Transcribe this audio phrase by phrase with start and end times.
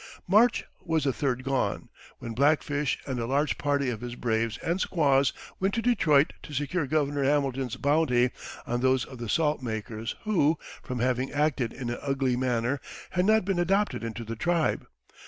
[0.27, 4.57] March was a third gone, when Black Fish and a large party of his braves
[4.63, 8.31] and squaws went to Detroit to secure Governor Hamilton's bounty
[8.65, 13.25] on those of the salt makers who, from having acted in an ugly manner, had
[13.25, 14.87] not been adopted into the tribe.